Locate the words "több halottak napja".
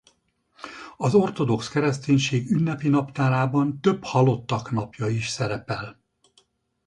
3.81-5.07